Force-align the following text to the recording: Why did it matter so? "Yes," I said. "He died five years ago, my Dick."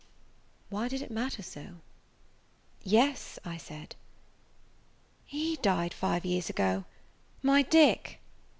Why 0.71 0.87
did 0.87 1.03
it 1.03 1.11
matter 1.11 1.43
so? 1.43 1.75
"Yes," 2.83 3.37
I 3.45 3.57
said. 3.57 3.95
"He 5.27 5.57
died 5.57 5.93
five 5.93 6.25
years 6.25 6.49
ago, 6.49 6.85
my 7.43 7.61
Dick." 7.61 8.19